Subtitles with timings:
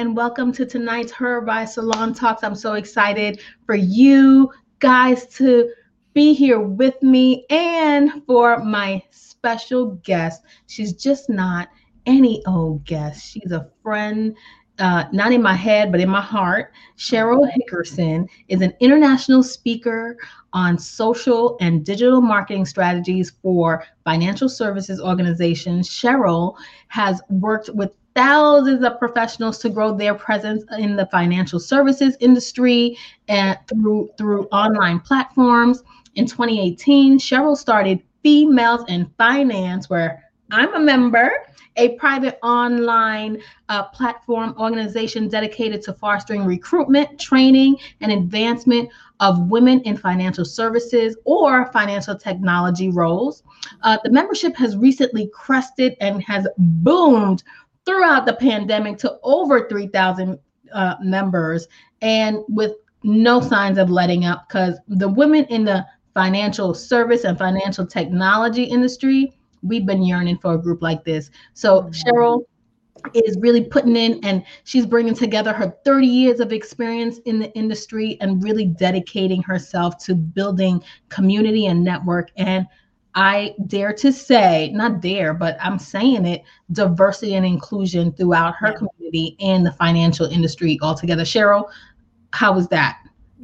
[0.00, 2.42] and welcome to tonight's Her by Salon Talks.
[2.42, 5.70] I'm so excited for you guys to
[6.14, 10.40] be here with me and for my special guest.
[10.68, 11.68] She's just not
[12.06, 14.34] any old guest, she's a friend.
[14.78, 16.72] Uh, not in my head, but in my heart.
[16.96, 20.16] Cheryl Hickerson is an international speaker
[20.54, 25.90] on social and digital marketing strategies for financial services organizations.
[25.90, 26.56] Cheryl
[26.88, 32.94] has worked with thousands of professionals to grow their presence in the financial services industry
[33.28, 35.82] and through through online platforms.
[36.16, 41.30] In 2018, Cheryl started Females in Finance, where I'm a member,
[41.76, 48.90] a private online uh, platform organization dedicated to fostering recruitment, training, and advancement
[49.20, 53.44] of women in financial services or financial technology roles.
[53.82, 57.42] Uh, the membership has recently crested and has boomed
[57.90, 60.38] throughout the pandemic to over 3,000
[60.72, 61.66] uh, members
[62.02, 67.36] and with no signs of letting up because the women in the financial service and
[67.36, 71.30] financial technology industry, we've been yearning for a group like this.
[71.54, 71.90] So mm-hmm.
[71.90, 72.44] Cheryl
[73.12, 77.52] is really putting in and she's bringing together her 30 years of experience in the
[77.54, 82.66] industry and really dedicating herself to building community and network and
[83.14, 88.68] I dare to say, not dare, but I'm saying it, diversity and inclusion throughout her
[88.68, 88.76] yeah.
[88.76, 91.24] community and the financial industry altogether.
[91.24, 91.70] Cheryl,
[92.32, 92.98] how was that?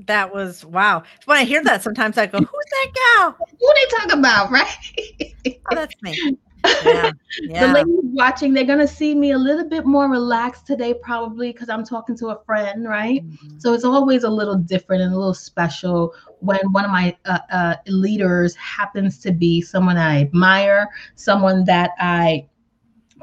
[0.06, 1.02] That was wow.
[1.24, 3.36] When I hear that, sometimes I go, "Who's that gal?
[3.38, 5.34] Who they talk about?" Right?
[5.70, 6.38] oh, that's me.
[6.84, 7.10] Yeah,
[7.42, 7.66] yeah.
[7.66, 11.68] The ladies watching, they're gonna see me a little bit more relaxed today, probably because
[11.68, 13.26] I'm talking to a friend, right?
[13.26, 13.58] Mm-hmm.
[13.58, 17.38] So it's always a little different and a little special when one of my uh,
[17.50, 22.46] uh, leaders happens to be someone I admire, someone that I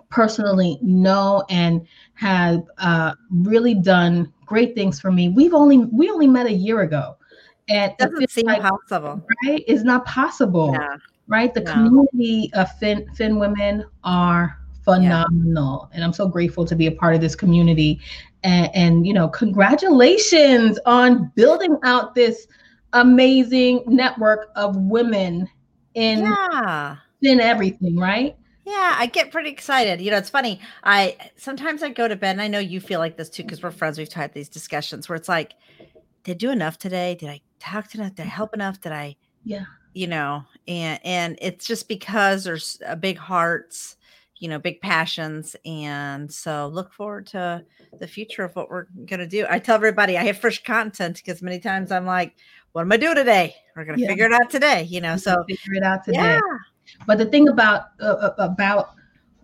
[0.09, 5.29] personally know and have uh, really done great things for me.
[5.29, 7.17] We've only we only met a year ago,
[7.69, 9.63] and it doesn't seem like, possible, right?
[9.67, 10.71] It's not possible.
[10.73, 10.97] Yeah
[11.27, 11.53] right?
[11.53, 11.73] The yeah.
[11.73, 15.87] community of Finn, Finn women are phenomenal.
[15.89, 15.95] Yeah.
[15.95, 18.01] And I'm so grateful to be a part of this community.
[18.43, 22.47] And, and, you know, congratulations on building out this
[22.91, 25.49] amazing network of women
[25.93, 26.97] in, yeah.
[27.21, 28.35] in everything, right?
[28.65, 29.99] Yeah, I get pretty excited.
[29.99, 30.61] You know, it's funny.
[30.85, 33.61] I sometimes I go to bed, and I know you feel like this too because
[33.61, 33.97] we're friends.
[33.97, 35.53] We've had these discussions where it's like,
[36.23, 37.15] did I do enough today?
[37.15, 38.15] Did I talk to enough?
[38.15, 38.79] Did I help enough?
[38.79, 43.97] Did I, yeah, you know and and it's just because there's a big hearts
[44.37, 47.63] you know big passions and so look forward to
[47.99, 51.17] the future of what we're going to do i tell everybody i have fresh content
[51.17, 52.35] because many times i'm like
[52.71, 54.09] what am i doing today we're going to yeah.
[54.09, 56.39] figure it out today you know so figure it out today yeah.
[57.05, 58.95] but the thing about uh, uh, about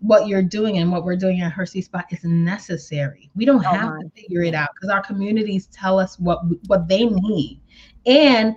[0.01, 3.29] what you're doing and what we're doing at Her Sweet Spot is necessary.
[3.35, 4.01] We don't oh have my.
[4.01, 7.59] to figure it out because our communities tell us what what they need,
[8.05, 8.55] and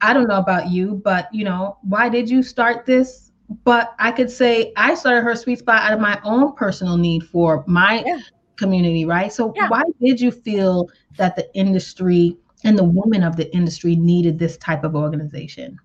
[0.00, 3.32] I don't know about you, but you know, why did you start this?
[3.64, 7.24] But I could say I started her sweet spot out of my own personal need
[7.24, 8.20] for my yeah.
[8.56, 9.32] community, right?
[9.32, 9.68] So yeah.
[9.68, 14.56] why did you feel that the industry and the women of the industry needed this
[14.58, 15.78] type of organization?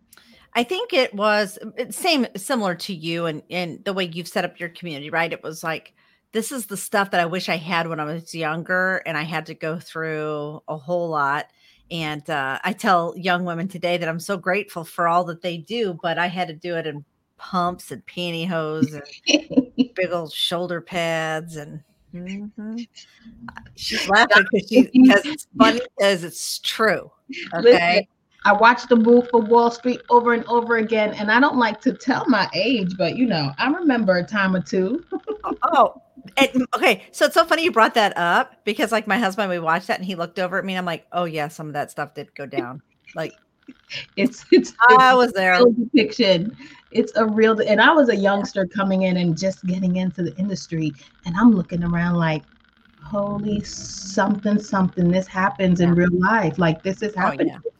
[0.53, 4.45] I think it was uh, same similar to you and and the way you've set
[4.45, 5.33] up your community, right?
[5.33, 5.93] It was like
[6.31, 9.23] this is the stuff that I wish I had when I was younger and I
[9.23, 11.47] had to go through a whole lot
[11.91, 15.57] and uh, I tell young women today that I'm so grateful for all that they
[15.57, 17.05] do, but I had to do it in
[17.37, 21.81] pumps and pantyhose and big old shoulder pads and
[22.13, 22.77] mm-hmm.
[23.75, 27.11] she's laughing because she because it's funny because it's true.
[27.53, 27.61] Okay.
[27.61, 28.07] Listen,
[28.45, 31.81] I watched the Wolf of Wall Street over and over again, and I don't like
[31.81, 35.03] to tell my age, but you know, I remember a time or two.
[35.73, 36.01] oh,
[36.37, 39.59] and, okay, so it's so funny you brought that up because, like, my husband, we
[39.59, 41.73] watched that and he looked over at me and I'm like, oh yeah, some of
[41.73, 42.81] that stuff did go down.
[43.15, 43.33] Like,
[44.15, 45.59] it's it's, I was there.
[45.63, 46.55] Depiction.
[46.91, 50.35] It's a real, and I was a youngster coming in and just getting into the
[50.37, 50.93] industry,
[51.25, 52.43] and I'm looking around like,
[53.03, 55.11] holy something something.
[55.11, 56.57] This happens in real life.
[56.57, 57.59] Like this is happening.
[57.65, 57.71] Oh,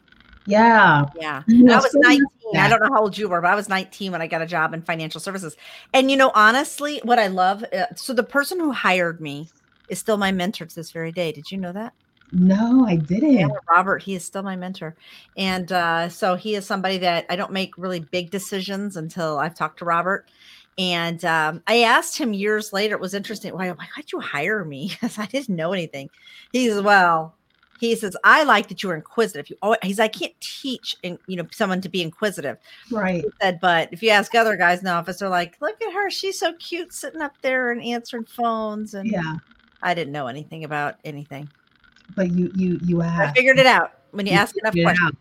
[0.46, 1.06] yeah.
[1.16, 1.44] Yeah.
[1.48, 2.26] I was 19.
[2.56, 4.46] I don't know how old you were, but I was 19 when I got a
[4.46, 5.56] job in financial services.
[5.94, 9.50] And, you know, honestly, what I love uh, so the person who hired me
[9.90, 11.32] is still my mentor to this very day.
[11.32, 11.94] Did you know that?
[12.32, 13.34] No, I didn't.
[13.34, 14.96] Yeah, Robert, he is still my mentor.
[15.38, 19.56] And uh, so he is somebody that I don't make really big decisions until I've
[19.56, 20.30] talked to Robert.
[20.78, 23.54] And um, I asked him years later, it was interesting.
[23.54, 24.90] Why, why did you hire me?
[25.02, 26.10] Because I didn't know anything.
[26.52, 27.36] He's, well,
[27.80, 31.18] he says i like that you're inquisitive you always, he's like, i can't teach and
[31.28, 32.58] you know someone to be inquisitive
[32.92, 35.82] right he said but if you ask other guys in the office they're like look
[35.82, 39.38] at her she's so cute sitting up there and answering phones and yeah
[39.86, 41.48] I didn't know anything about anything.
[42.16, 43.32] But you you you asked.
[43.32, 45.12] I figured it out when you, you ask enough questions.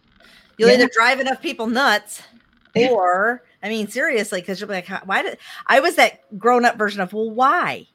[0.57, 0.77] You'll yeah.
[0.77, 2.23] either drive enough people nuts
[2.77, 6.77] or I mean seriously, because you'll be like, why did I was that grown up
[6.77, 7.87] version of well, why?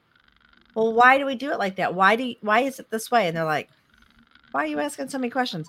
[0.74, 1.94] Well, why do we do it like that?
[1.94, 3.26] Why do you, why is it this way?
[3.26, 3.68] And they're like,
[4.52, 5.68] why are you asking so many questions?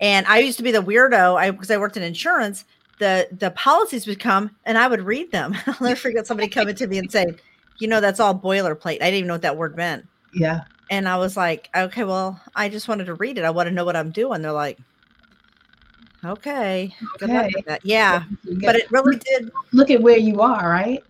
[0.00, 1.36] And I used to be the weirdo.
[1.36, 2.64] I because I worked in insurance.
[2.98, 5.56] The the policies would come and I would read them.
[5.66, 7.38] I'll never forget somebody coming to me and saying,
[7.78, 8.96] you know, that's all boilerplate.
[8.96, 10.06] I didn't even know what that word meant.
[10.34, 10.62] Yeah.
[10.90, 13.44] And I was like, okay, well, I just wanted to read it.
[13.44, 14.42] I want to know what I'm doing.
[14.42, 14.78] They're like,
[16.24, 17.50] okay, okay.
[17.82, 18.24] Yeah.
[18.44, 19.50] But it really did.
[19.72, 21.02] Look at where you are, right?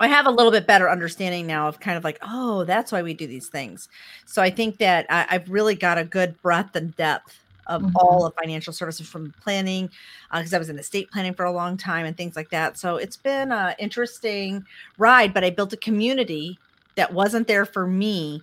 [0.00, 3.02] I have a little bit better understanding now of kind of like, oh, that's why
[3.02, 3.88] we do these things.
[4.24, 7.96] So I think that I, have really got a good breadth and depth of mm-hmm.
[7.96, 9.90] all of financial services from planning,
[10.32, 12.78] because uh, I was in estate planning for a long time and things like that.
[12.78, 14.64] So it's been an interesting
[14.98, 16.58] ride, but I built a community
[16.96, 18.42] that wasn't there for me.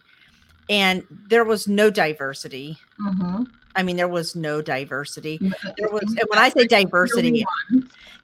[0.69, 2.77] And there was no diversity.
[3.01, 3.43] Mm-hmm.
[3.77, 5.37] I mean, there was no diversity.
[5.77, 7.45] There was, and when I say diversity,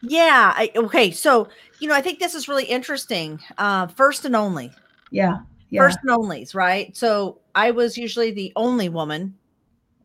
[0.01, 1.11] yeah, I, okay.
[1.11, 1.47] So,
[1.79, 3.39] you know, I think this is really interesting.
[3.59, 4.71] Uh, first and only.
[5.11, 5.41] Yeah.
[5.69, 5.81] yeah.
[5.81, 6.97] First and onlys, right?
[6.97, 9.35] So I was usually the only woman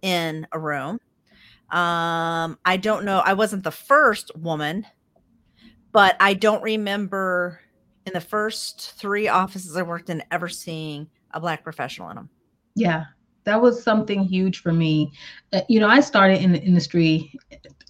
[0.03, 1.01] in a room.
[1.71, 3.21] Um, I don't know.
[3.25, 4.87] I wasn't the first woman,
[5.93, 7.61] but I don't remember
[8.05, 12.31] in the first three offices I worked in ever seeing a black professional in them.
[12.75, 13.07] Yeah
[13.49, 15.11] that was something huge for me.
[15.55, 17.33] Uh, you know, I started in the industry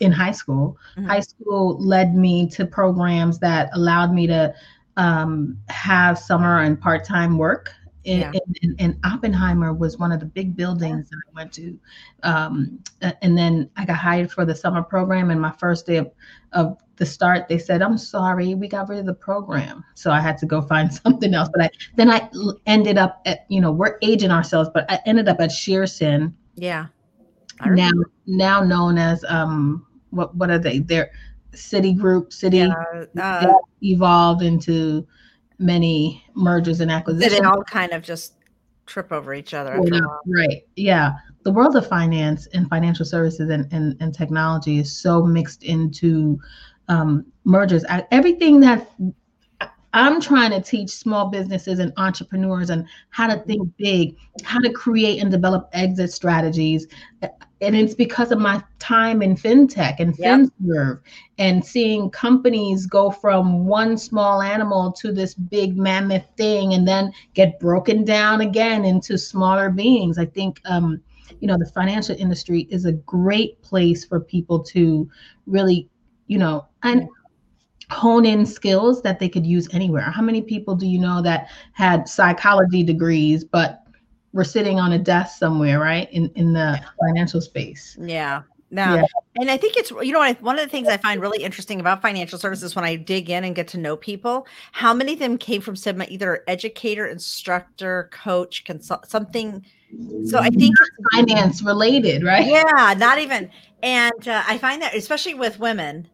[0.00, 0.78] in high school.
[0.96, 1.08] Mm-hmm.
[1.08, 4.54] High school led me to programs that allowed me to
[4.96, 7.72] um, have summer and part time work.
[8.06, 8.40] And, yeah.
[8.62, 11.78] and, and, Oppenheimer was one of the big buildings that I went to.
[12.22, 12.78] Um,
[13.22, 15.30] and then I got hired for the summer program.
[15.30, 16.10] And my first day of,
[16.52, 20.20] of the start, they said, "I'm sorry, we got rid of the program." So I
[20.20, 21.48] had to go find something else.
[21.52, 22.28] But I then I
[22.66, 26.32] ended up at you know we're aging ourselves, but I ended up at Shearson.
[26.54, 26.86] Yeah.
[27.66, 27.90] Now
[28.26, 30.78] now known as um what what are they?
[30.78, 31.10] They're
[31.52, 32.32] Citigroup.
[32.32, 33.52] City yeah, uh,
[33.82, 35.06] evolved into
[35.58, 37.40] many mergers and acquisitions.
[37.40, 38.34] They all kind of just
[38.86, 39.78] trip over each other.
[40.26, 40.64] Right.
[40.76, 41.14] Yeah
[41.48, 46.38] the world of finance and financial services and, and, and technology is so mixed into
[46.88, 47.86] um, mergers.
[47.88, 48.90] I, everything that
[49.94, 54.70] I'm trying to teach small businesses and entrepreneurs and how to think big, how to
[54.70, 56.86] create and develop exit strategies.
[57.60, 60.40] And it's because of my time in fintech and yep.
[60.62, 61.00] FinServe
[61.38, 67.12] and seeing companies go from one small animal to this big mammoth thing and then
[67.34, 70.18] get broken down again into smaller beings.
[70.18, 71.00] I think um,
[71.40, 75.10] you know the financial industry is a great place for people to
[75.46, 75.88] really
[76.28, 77.08] you know, and
[77.90, 80.02] hone in skills that they could use anywhere.
[80.02, 83.82] How many people do you know that had psychology degrees but
[84.32, 86.10] were sitting on a desk somewhere, right?
[86.12, 87.96] In in the financial space.
[88.00, 88.42] Yeah.
[88.70, 88.96] No.
[88.96, 89.04] Yeah.
[89.40, 92.02] And I think it's, you know, one of the things I find really interesting about
[92.02, 95.38] financial services when I dig in and get to know people, how many of them
[95.38, 99.64] came from some either educator, instructor, coach, consult, something.
[100.26, 100.74] So I think
[101.14, 102.46] finance related, right?
[102.46, 103.50] Yeah, not even.
[103.82, 106.06] And uh, I find that, especially with women,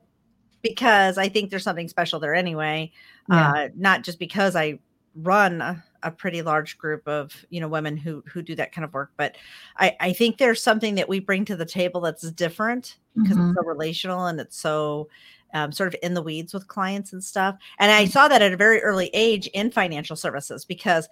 [0.63, 2.93] because I think there's something special there anyway.
[3.29, 3.51] Yeah.
[3.51, 4.79] Uh, not just because I
[5.17, 8.85] run a, a, pretty large group of you know women who who do that kind
[8.85, 9.37] of work, but
[9.79, 13.51] I I think there's something that we bring to the table that's different because mm-hmm.
[13.51, 15.09] it's so relational and it's so
[15.55, 17.57] um, sort of in the weeds with clients and stuff.
[17.79, 18.11] And I mm-hmm.
[18.11, 21.09] saw that at a very early age in financial services because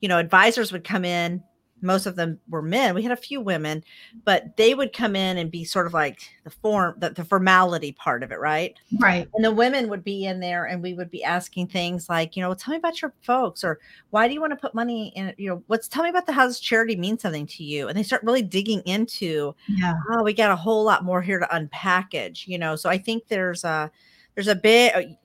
[0.00, 1.42] you know advisors would come in
[1.82, 2.94] most of them were men.
[2.94, 3.84] We had a few women,
[4.24, 7.92] but they would come in and be sort of like the form, the, the formality
[7.92, 8.76] part of it, right?
[8.98, 9.28] Right.
[9.34, 12.42] And the women would be in there and we would be asking things like, you
[12.42, 13.78] know, tell me about your folks or
[14.10, 16.32] why do you want to put money in, you know, what's tell me about the
[16.32, 17.88] how does charity mean something to you?
[17.88, 21.38] And they start really digging into, yeah, oh, we got a whole lot more here
[21.38, 22.76] to unpackage, you know.
[22.76, 23.90] So I think there's a
[24.34, 25.16] there's a big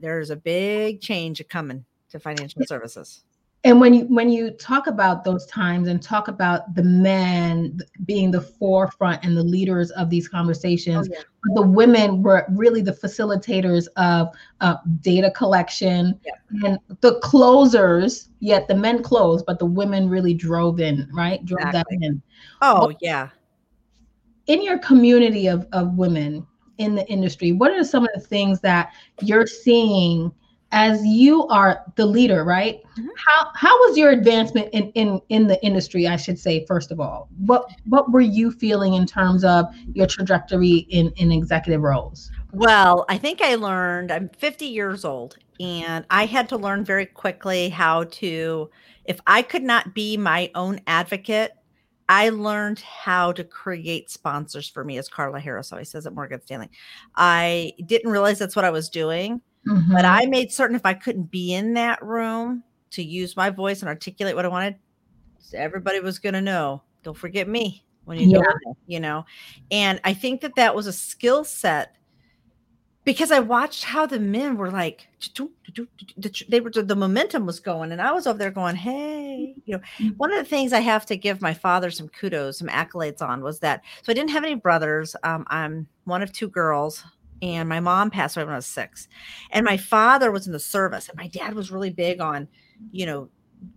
[0.00, 3.22] there's a big change coming to financial services
[3.64, 8.30] and when you when you talk about those times and talk about the men being
[8.30, 11.22] the forefront and the leaders of these conversations oh, yeah.
[11.54, 14.28] the women were really the facilitators of
[14.60, 16.68] uh, data collection yeah.
[16.68, 21.66] and the closers yet the men closed but the women really drove in right drove
[21.66, 21.98] exactly.
[21.98, 22.22] that in
[22.62, 23.28] oh well, yeah
[24.46, 26.46] in your community of, of women
[26.78, 28.90] in the industry what are some of the things that
[29.20, 30.32] you're seeing
[30.72, 32.82] as you are the leader, right?
[32.96, 33.08] Mm-hmm.
[33.16, 36.06] How how was your advancement in, in in the industry?
[36.06, 40.06] I should say first of all, what what were you feeling in terms of your
[40.06, 42.30] trajectory in in executive roles?
[42.52, 44.10] Well, I think I learned.
[44.10, 48.70] I'm 50 years old, and I had to learn very quickly how to
[49.04, 51.52] if I could not be my own advocate,
[52.08, 56.40] I learned how to create sponsors for me, as Carla Harris always says at Morgan
[56.42, 56.70] Stanley.
[57.14, 59.92] I didn't realize that's what I was doing, mm-hmm.
[59.92, 62.62] but I made certain if I couldn't be in that room
[62.92, 64.76] to use my voice and articulate what I wanted,
[65.54, 66.82] everybody was going to know.
[67.02, 68.40] Don't forget me when you yeah.
[68.40, 69.24] it, you know.
[69.70, 71.96] And I think that that was a skill set
[73.04, 75.08] because I watched how the men were like,
[76.48, 79.82] they were the momentum was going, and I was over there going, "Hey, you know."
[79.98, 80.16] Mm.
[80.16, 83.42] One of the things I have to give my father some kudos, some accolades on
[83.42, 83.82] was that.
[84.02, 85.16] So I didn't have any brothers.
[85.22, 87.04] Um, I'm one of two girls,
[87.42, 89.08] and my mom passed away when I was six,
[89.50, 92.48] and my father was in the service, and my dad was really big on,
[92.92, 93.28] you know,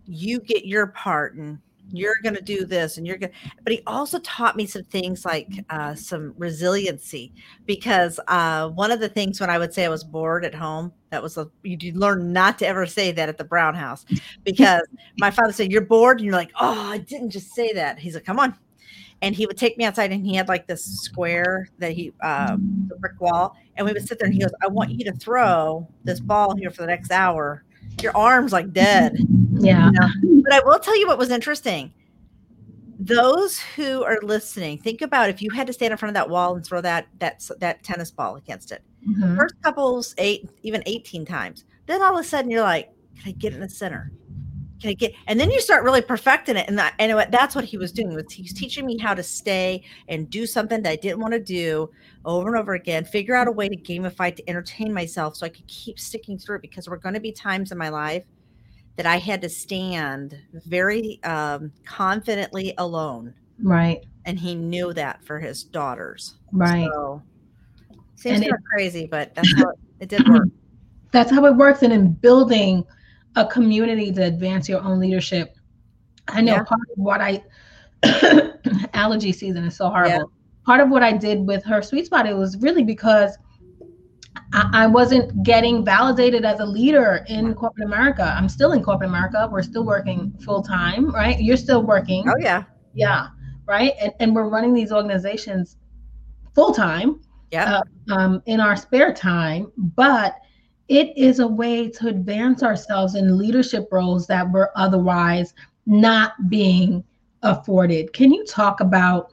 [0.06, 1.58] you get your part and
[1.92, 4.82] you're going to do this and you're going to but he also taught me some
[4.84, 7.32] things like uh, some resiliency
[7.66, 10.92] because uh, one of the things when i would say i was bored at home
[11.10, 14.04] that was a you learn not to ever say that at the brown house
[14.44, 14.82] because
[15.18, 17.98] my father said you're bored and you're like oh i didn't just say that.
[17.98, 18.56] He's like come on
[19.24, 22.86] and he would take me outside and he had like this square that he um,
[22.88, 25.12] the brick wall and we would sit there and he goes i want you to
[25.12, 27.64] throw this ball here for the next hour
[28.02, 29.16] your arms like dead.
[29.52, 29.86] Yeah.
[29.86, 30.42] You know?
[30.42, 31.92] But I will tell you what was interesting.
[32.98, 36.30] Those who are listening, think about if you had to stand in front of that
[36.30, 38.82] wall and throw that that that tennis ball against it.
[39.06, 39.36] Mm-hmm.
[39.36, 41.64] First couples eight, even 18 times.
[41.86, 44.12] Then all of a sudden you're like, can I get in the center?
[44.84, 45.14] Can I get?
[45.28, 46.68] And then you start really perfecting it.
[46.68, 48.14] And that, and that's what he was doing.
[48.14, 51.40] Was he's teaching me how to stay and do something that I didn't want to
[51.40, 51.90] do
[52.26, 53.06] over and over again.
[53.06, 56.56] Figure out a way to gamify to entertain myself, so I could keep sticking through
[56.56, 56.62] it.
[56.62, 58.24] Because there were going to be times in my life
[58.96, 63.32] that I had to stand very um, confidently alone.
[63.58, 64.04] Right.
[64.26, 66.34] And he knew that for his daughters.
[66.52, 66.90] Right.
[66.92, 67.22] So,
[68.16, 70.48] seems kind of crazy, but that's how it, it did work.
[71.10, 71.82] That's how it works.
[71.82, 72.84] And in building
[73.36, 75.56] a community to advance your own leadership.
[76.28, 76.62] I know yeah.
[76.64, 77.42] part of what I
[78.94, 80.10] allergy season is so horrible.
[80.10, 80.22] Yeah.
[80.64, 83.36] Part of what I did with her sweet spot it was really because
[84.52, 88.34] I, I wasn't getting validated as a leader in corporate America.
[88.36, 89.48] I'm still in corporate America.
[89.50, 91.38] We're still working full time, right?
[91.40, 92.28] You're still working.
[92.28, 92.64] Oh yeah.
[92.94, 93.28] Yeah.
[93.66, 93.92] Right.
[94.00, 95.76] And and we're running these organizations
[96.54, 97.20] full time.
[97.50, 97.80] Yeah.
[98.10, 100.34] Uh, um, in our spare time, but
[100.88, 105.54] it is a way to advance ourselves in leadership roles that were otherwise
[105.86, 107.04] not being
[107.42, 108.12] afforded.
[108.12, 109.32] Can you talk about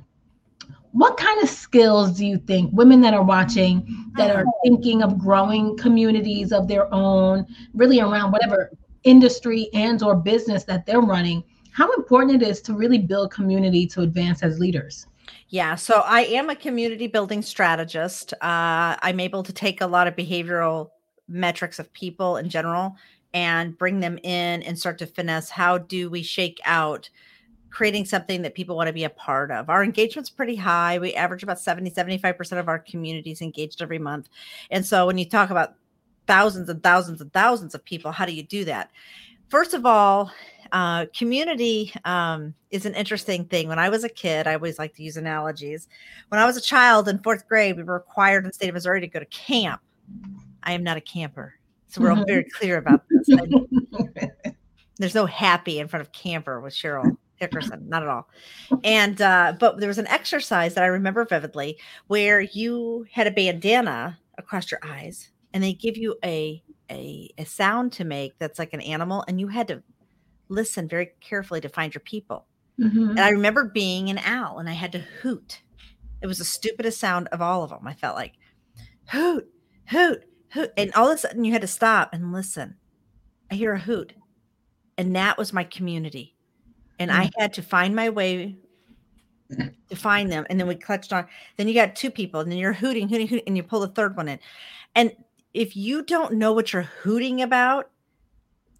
[0.93, 5.17] what kind of skills do you think women that are watching that are thinking of
[5.17, 8.71] growing communities of their own really around whatever
[9.03, 11.41] industry and or business that they're running
[11.71, 15.07] how important it is to really build community to advance as leaders
[15.47, 18.33] yeah, so I am a community building strategist.
[18.35, 20.91] Uh, I'm able to take a lot of behavioral
[21.31, 22.95] metrics of people in general
[23.33, 27.09] and bring them in and start to finesse how do we shake out
[27.69, 29.69] creating something that people want to be a part of.
[29.69, 30.99] Our engagement's pretty high.
[30.99, 34.29] We average about 70, 75% of our communities engaged every month.
[34.69, 35.75] And so when you talk about
[36.27, 38.91] thousands and thousands and thousands of people, how do you do that?
[39.47, 40.31] First of all,
[40.71, 43.67] uh, community um, is an interesting thing.
[43.67, 45.87] When I was a kid, I always like to use analogies.
[46.29, 48.75] When I was a child in fourth grade, we were required in the state of
[48.75, 49.81] Missouri to go to camp
[50.63, 51.55] I am not a camper.
[51.87, 53.37] So we're all very clear about this.
[54.97, 58.29] there's no happy in front of camper with Cheryl Hickerson, not at all.
[58.83, 61.77] And uh, but there was an exercise that I remember vividly
[62.07, 67.45] where you had a bandana across your eyes, and they give you a a, a
[67.45, 69.81] sound to make that's like an animal, and you had to
[70.49, 72.45] listen very carefully to find your people.
[72.79, 73.11] Mm-hmm.
[73.11, 75.61] And I remember being an owl, and I had to hoot.
[76.21, 77.87] It was the stupidest sound of all of them.
[77.87, 78.33] I felt like
[79.09, 79.49] hoot,
[79.87, 80.23] hoot,
[80.53, 80.71] hoot.
[80.77, 82.75] And all of a sudden you had to stop and listen.
[83.49, 84.13] I hear a hoot.
[84.97, 86.35] And that was my community.
[86.99, 87.21] And mm-hmm.
[87.21, 87.31] I mm.
[87.37, 88.57] had to find my way
[89.89, 90.45] to find them.
[90.49, 91.27] And then we clutched on.
[91.57, 93.87] Then you got two people, and then you're hooting, hooting, hooting, and you pull the
[93.87, 94.39] third one in.
[94.95, 95.11] And
[95.53, 97.89] if you don't know what you're hooting about,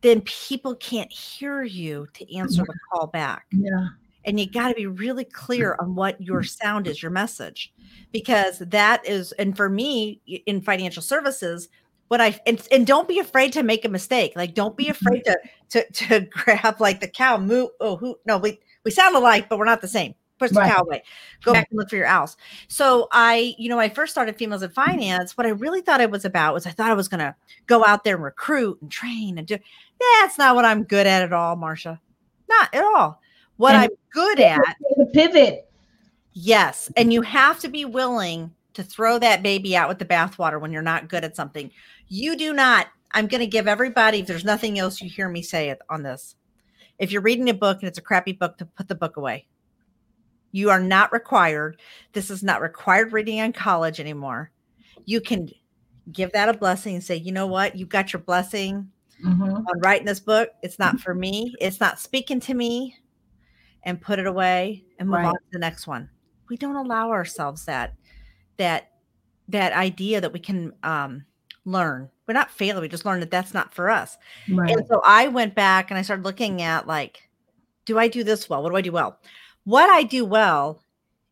[0.02, 3.46] then people can't hear you to answer the call back.
[3.52, 3.88] Yeah
[4.26, 5.32] and you got to be really mm.
[5.32, 6.50] clear on what your mm.
[6.50, 7.74] sound is your message.
[8.12, 11.70] Because that is and for me in financial services
[12.10, 14.34] what i and, and don't be afraid to make a mistake.
[14.36, 15.08] Like don't be mm-hmm.
[15.08, 19.16] afraid to to, to grab like the cow moo oh who no we we sound
[19.16, 20.14] alike but we're not the same.
[20.38, 20.72] Push the right.
[20.72, 21.04] cow away.
[21.44, 22.36] Go back and look for your owls.
[22.68, 24.92] So i you know i first started females in mm-hmm.
[24.92, 27.34] finance what i really thought it was about was i thought i was going to
[27.66, 29.58] go out there and recruit and train and do
[30.18, 32.02] that's not what i'm good at at all marcia.
[32.50, 33.21] Not at all
[33.62, 34.76] what and I'm good at.
[34.98, 35.70] The Pivot.
[36.34, 36.90] Yes.
[36.98, 40.72] And you have to be willing to throw that baby out with the bathwater when
[40.72, 41.70] you're not good at something.
[42.08, 42.88] You do not.
[43.12, 46.02] I'm going to give everybody, if there's nothing else you hear me say it on
[46.02, 46.36] this,
[46.98, 49.46] if you're reading a book and it's a crappy book, to put the book away.
[50.52, 51.80] You are not required.
[52.14, 54.50] This is not required reading in college anymore.
[55.06, 55.50] You can
[56.12, 58.90] give that a blessing and say, you know what, You've got your blessing
[59.24, 59.44] mm-hmm.
[59.44, 60.50] on writing this book.
[60.64, 61.54] It's not for me.
[61.62, 62.96] It's not speaking to me,
[63.84, 65.26] and put it away and move right.
[65.26, 66.10] on to the next one.
[66.50, 67.96] We don't allow ourselves that
[68.58, 68.92] that
[69.48, 71.26] that idea that we can um,
[71.66, 72.10] learn.
[72.28, 72.82] We're not failing.
[72.82, 74.18] We just learn that that's not for us.
[74.50, 74.72] Right.
[74.72, 77.30] And so I went back and I started looking at like,
[77.86, 78.64] do I do this well?
[78.64, 79.20] What do I do well?
[79.64, 80.84] What I do well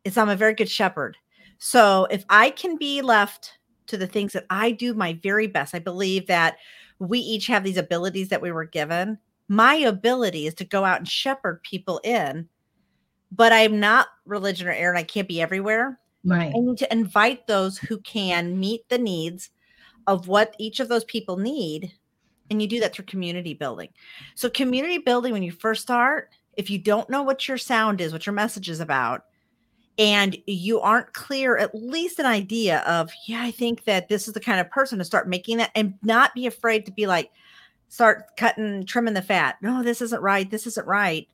[0.04, 1.16] is I'm a very good shepherd.
[1.58, 5.74] So if I can be left to the things that I do my very best,
[5.74, 6.56] I believe that
[6.98, 9.18] we each have these abilities that we were given.
[9.50, 12.48] My ability is to go out and shepherd people in,
[13.32, 15.98] but I'm not religion or air and I can't be everywhere.
[16.24, 16.52] Right.
[16.54, 19.50] I need to invite those who can meet the needs
[20.06, 21.92] of what each of those people need.
[22.48, 23.88] And you do that through community building.
[24.36, 28.12] So, community building, when you first start, if you don't know what your sound is,
[28.12, 29.24] what your message is about,
[29.98, 34.34] and you aren't clear, at least an idea of, yeah, I think that this is
[34.34, 37.32] the kind of person to start making that and not be afraid to be like,
[37.90, 39.56] start cutting, trimming the fat.
[39.60, 40.50] No, this isn't right.
[40.50, 41.28] This isn't right.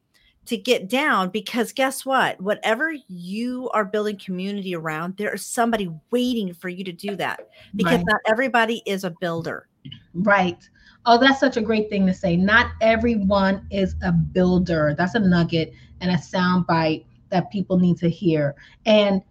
[0.47, 2.41] To get down, because guess what?
[2.41, 7.49] Whatever you are building community around, there is somebody waiting for you to do that
[7.75, 8.07] because right.
[8.07, 9.69] not everybody is a builder.
[10.15, 10.69] Right.
[11.05, 12.37] Oh, that's such a great thing to say.
[12.37, 14.95] Not everyone is a builder.
[14.97, 18.55] That's a nugget and a sound bite that people need to hear.
[18.87, 19.23] And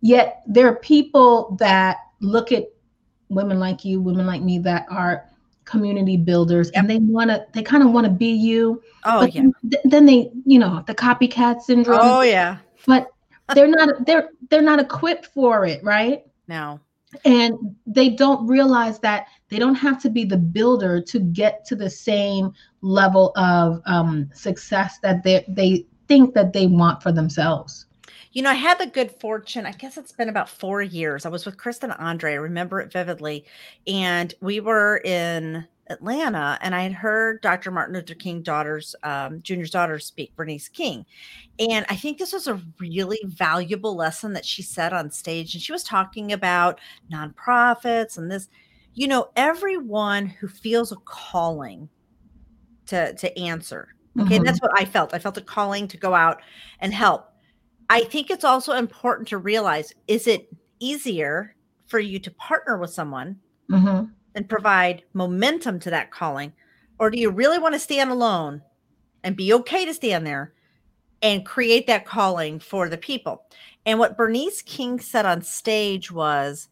[0.00, 2.64] yet there are people that look at
[3.28, 5.26] women like you, women like me that are
[5.66, 6.80] community builders yep.
[6.80, 8.82] and they want to they kind of want to be you.
[9.04, 9.48] Oh yeah.
[9.70, 12.00] th- then they you know the copycat syndrome.
[12.00, 12.58] Oh yeah.
[12.86, 13.08] But
[13.54, 16.24] they're not they're they're not equipped for it right?
[16.48, 16.80] No.
[17.24, 21.76] And they don't realize that they don't have to be the builder to get to
[21.76, 27.86] the same level of um, success that they they think that they want for themselves.
[28.36, 31.24] You know, I had the good fortune, I guess it's been about four years.
[31.24, 33.46] I was with Kristen Andre, I remember it vividly.
[33.86, 37.70] And we were in Atlanta, and I had heard Dr.
[37.70, 41.06] Martin Luther King daughter's um, junior's daughter speak, Bernice King.
[41.58, 45.54] And I think this was a really valuable lesson that she said on stage.
[45.54, 46.78] And she was talking about
[47.10, 48.50] nonprofits and this,
[48.92, 51.88] you know, everyone who feels a calling
[52.84, 54.36] to to answer Okay.
[54.36, 54.44] Mm-hmm.
[54.44, 55.12] That's what I felt.
[55.12, 56.40] I felt a calling to go out
[56.80, 57.28] and help.
[57.88, 60.48] I think it's also important to realize is it
[60.80, 61.54] easier
[61.86, 63.38] for you to partner with someone
[63.70, 64.10] mm-hmm.
[64.34, 66.52] and provide momentum to that calling?
[66.98, 68.62] Or do you really want to stand alone
[69.22, 70.52] and be okay to stand there
[71.22, 73.44] and create that calling for the people?
[73.84, 76.68] And what Bernice King said on stage was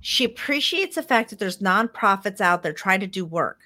[0.00, 3.60] she appreciates the fact that there's nonprofits out there trying to do work.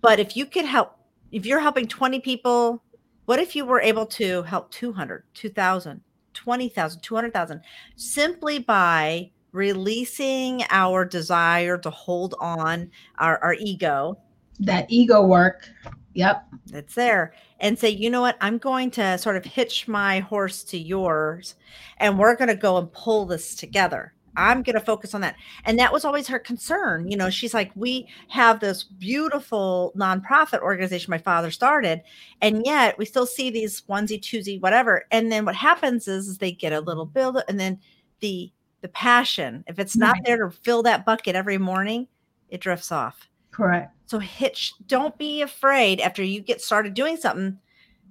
[0.00, 0.94] But if you could help
[1.30, 2.82] if you're helping 20 people,
[3.28, 6.00] what if you were able to help 200, 2,000,
[6.32, 7.60] 20,000, 200,000
[7.94, 14.18] simply by releasing our desire to hold on our, our ego?
[14.60, 15.68] That ego work.
[16.14, 16.42] Yep.
[16.72, 17.34] It's there.
[17.60, 18.38] And say, you know what?
[18.40, 21.54] I'm going to sort of hitch my horse to yours
[21.98, 24.14] and we're going to go and pull this together.
[24.38, 25.36] I'm going to focus on that.
[25.64, 27.10] And that was always her concern.
[27.10, 32.02] You know, she's like, we have this beautiful nonprofit organization my father started,
[32.40, 35.04] and yet we still see these onesie, twosie, whatever.
[35.10, 37.80] And then what happens is, is they get a little build, and then
[38.20, 42.06] the the passion, if it's not there to fill that bucket every morning,
[42.48, 43.28] it drifts off.
[43.50, 43.92] Correct.
[44.06, 47.58] So hitch, don't be afraid after you get started doing something.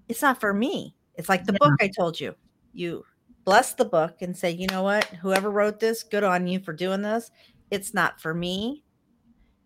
[0.10, 0.94] It's not for me.
[1.16, 1.68] It's like the yeah.
[1.70, 2.36] book I told you.
[2.74, 3.06] You
[3.48, 6.74] bless the book and say, you know what, whoever wrote this, good on you for
[6.74, 7.32] doing this.
[7.72, 8.84] It's not for me.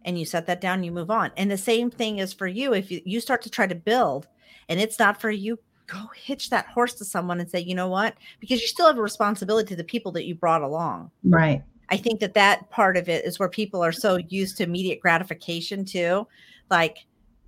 [0.05, 1.31] And you set that down, you move on.
[1.35, 2.73] And the same thing is for you.
[2.75, 4.27] If you, you start to try to build
[4.69, 7.87] and it's not for you, go hitch that horse to someone and say, you know
[7.87, 8.15] what?
[8.39, 11.09] Because you still have a responsibility to the people that you brought along.
[11.23, 11.63] Right.
[11.89, 14.99] I think that that part of it is where people are so used to immediate
[14.99, 16.27] gratification too.
[16.69, 16.99] Like,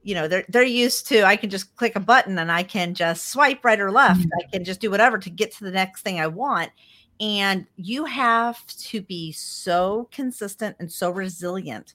[0.03, 2.93] you know they're they're used to i can just click a button and i can
[2.93, 4.19] just swipe right or left.
[4.19, 4.39] Mm-hmm.
[4.39, 6.71] i can just do whatever to get to the next thing i want.
[7.19, 11.93] And you have to be so consistent and so resilient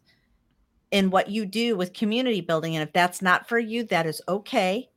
[0.90, 2.76] in what you do with community building.
[2.76, 4.88] And if that's not for you that is okay.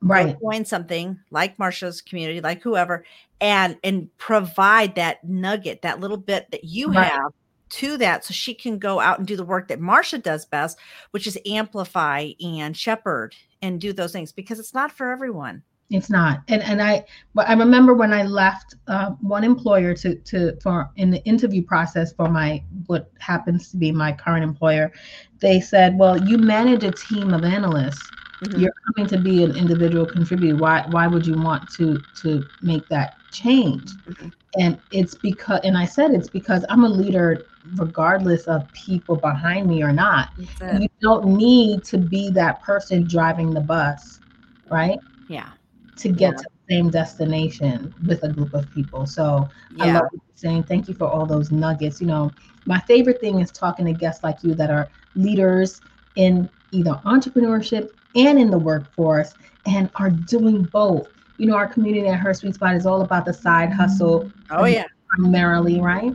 [0.00, 0.36] Right.
[0.40, 3.04] join something like marsha's community like whoever
[3.40, 7.10] and and provide that nugget that little bit that you right.
[7.10, 7.32] have
[7.70, 10.78] to that so she can go out and do the work that Marsha does best,
[11.10, 15.62] which is amplify and shepherd and do those things because it's not for everyone.
[15.90, 16.42] It's not.
[16.48, 17.04] And and I
[17.38, 22.12] I remember when I left uh, one employer to to for in the interview process
[22.12, 24.92] for my what happens to be my current employer,
[25.40, 28.06] they said, "Well, you manage a team of analysts.
[28.42, 28.60] Mm-hmm.
[28.60, 30.56] You're coming to be an individual contributor.
[30.56, 33.90] Why why would you want to to make that change?
[34.06, 34.28] Mm-hmm.
[34.58, 39.66] And it's because and I said it's because I'm a leader regardless of people behind
[39.66, 40.30] me or not.
[40.80, 44.20] You don't need to be that person driving the bus,
[44.70, 44.98] right?
[45.28, 45.50] Yeah.
[45.98, 46.36] To get yeah.
[46.36, 49.06] to the same destination with a group of people.
[49.06, 49.84] So yeah.
[49.84, 50.08] I love
[50.38, 50.62] saying.
[50.64, 52.00] Thank you for all those nuggets.
[52.00, 52.32] You know,
[52.64, 55.82] my favorite thing is talking to guests like you that are leaders
[56.16, 59.34] in either entrepreneurship and in the workforce
[59.66, 61.08] and are doing both.
[61.38, 64.30] You know, our community at Her Sweet Spot is all about the side hustle.
[64.50, 64.86] Oh, yeah.
[65.16, 66.12] Primarily, right?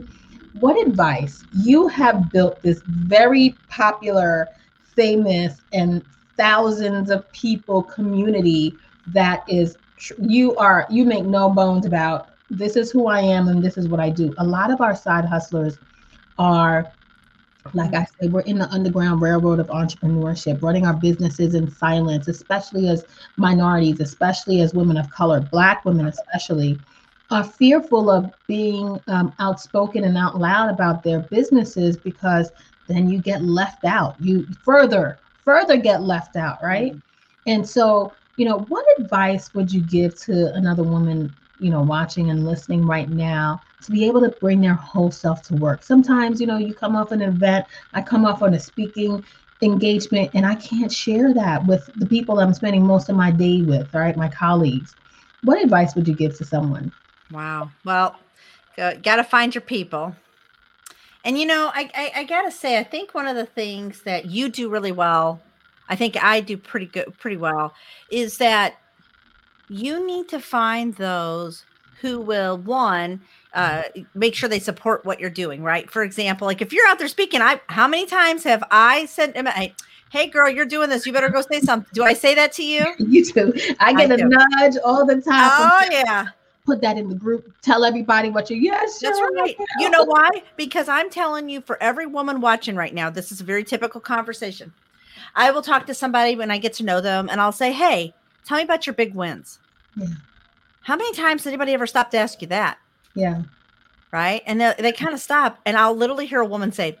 [0.60, 1.44] What advice?
[1.52, 4.48] You have built this very popular,
[4.94, 6.04] famous, and
[6.36, 8.76] thousands of people community
[9.08, 9.76] that is
[10.18, 13.88] you are you make no bones about this is who I am and this is
[13.88, 14.34] what I do.
[14.38, 15.78] A lot of our side hustlers
[16.38, 16.92] are
[17.72, 22.28] like I said, we're in the underground railroad of entrepreneurship, running our businesses in silence,
[22.28, 23.04] especially as
[23.36, 26.78] minorities, especially as women of color, Black women especially,
[27.30, 32.52] are fearful of being um, outspoken and out loud about their businesses because
[32.86, 34.14] then you get left out.
[34.20, 36.92] You further, further get left out, right?
[36.92, 36.98] Mm-hmm.
[37.46, 42.30] And so, you know, what advice would you give to another woman, you know, watching
[42.30, 45.82] and listening right now to be able to bring their whole self to work.
[45.82, 49.24] Sometimes, you know, you come off an event, I come off on a speaking
[49.62, 53.62] engagement, and I can't share that with the people I'm spending most of my day
[53.62, 54.16] with, right?
[54.16, 54.94] My colleagues.
[55.42, 56.92] What advice would you give to someone?
[57.30, 57.70] Wow.
[57.84, 58.16] Well,
[58.76, 60.14] got to find your people.
[61.24, 64.26] And you know, I, I, I gotta say, I think one of the things that
[64.26, 65.40] you do really well,
[65.88, 67.72] I think I do pretty good, pretty well,
[68.10, 68.74] is that
[69.70, 71.64] you need to find those
[72.02, 73.22] who will one
[73.54, 75.90] uh, make sure they support what you're doing, right?
[75.90, 79.36] For example, like if you're out there speaking, I how many times have I sent
[80.14, 81.90] hey girl, you're doing this, you better go say something.
[81.92, 82.84] Do I say that to you?
[82.98, 83.52] You do.
[83.80, 84.28] I get I a do.
[84.28, 85.50] nudge all the time.
[85.52, 86.28] Oh yeah.
[86.66, 87.52] Put that in the group.
[87.62, 88.98] Tell everybody what you yes.
[89.00, 89.56] That's right.
[89.78, 90.30] You know why?
[90.56, 94.00] Because I'm telling you, for every woman watching right now, this is a very typical
[94.00, 94.72] conversation.
[95.36, 98.14] I will talk to somebody when I get to know them, and I'll say, "Hey,
[98.46, 99.58] tell me about your big wins."
[99.96, 100.06] Yeah.
[100.82, 102.78] How many times did anybody ever stop to ask you that?
[103.14, 103.42] Yeah.
[104.12, 104.42] Right.
[104.46, 105.58] And they, they kind of stop.
[105.66, 106.98] And I'll literally hear a woman say,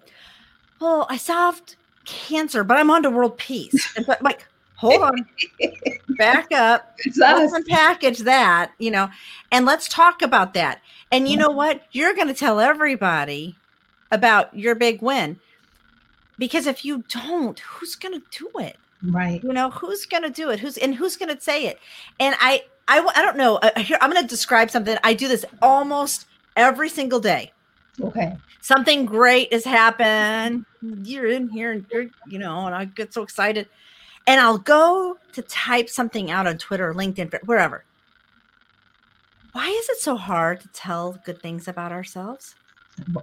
[0.80, 3.92] Oh, I solved cancer, but I'm on to world peace.
[3.96, 4.46] And but like,
[4.76, 5.26] hold on,
[6.18, 6.96] back up.
[7.16, 9.08] Let's unpackage that, you know,
[9.52, 10.80] and let's talk about that.
[11.12, 11.82] And you know what?
[11.92, 13.56] You're going to tell everybody
[14.10, 15.38] about your big win
[16.38, 18.76] because if you don't, who's going to do it?
[19.02, 19.42] Right.
[19.44, 20.60] You know, who's going to do it?
[20.60, 21.78] Who's and who's going to say it?
[22.18, 23.56] And I, I, I don't know.
[23.56, 24.96] Uh, here, I'm going to describe something.
[25.02, 27.52] I do this almost every single day.
[28.00, 28.36] Okay.
[28.60, 30.64] Something great has happened.
[30.82, 33.68] You're in here and you're, you know, and I get so excited.
[34.26, 37.84] And I'll go to type something out on Twitter, or LinkedIn, wherever.
[39.52, 42.54] Why is it so hard to tell good things about ourselves?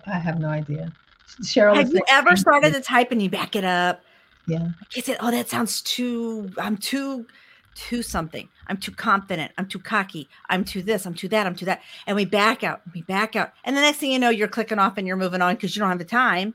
[0.06, 0.92] I have no idea.
[1.42, 4.02] Cheryl, have you ever started to type and you back it up?
[4.48, 4.70] Yeah.
[4.96, 7.26] I said, oh, that sounds too, I'm too
[7.76, 8.48] too something.
[8.68, 9.52] I'm too confident.
[9.58, 10.30] I'm too cocky.
[10.50, 11.06] I'm too this.
[11.06, 11.46] I'm too that.
[11.46, 11.82] I'm too that.
[12.08, 12.82] And we back out.
[12.94, 13.54] We back out.
[13.64, 15.80] And the next thing you know, you're clicking off and you're moving on because you
[15.80, 16.54] don't have the time.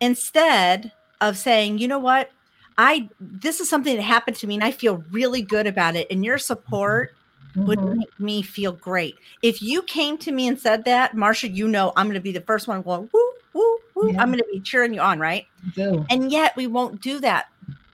[0.00, 2.30] Instead of saying, you know what?
[2.76, 6.06] I this is something that happened to me and I feel really good about it.
[6.10, 7.14] And your support
[7.50, 7.66] mm-hmm.
[7.66, 9.16] would make me feel great.
[9.42, 12.40] If you came to me and said that, Marsha, you know I'm gonna be the
[12.42, 14.12] first one going, woo, woo, woo.
[14.12, 14.22] Yeah.
[14.22, 15.46] I'm gonna be cheering you on, right?
[16.08, 17.48] And yet we won't do that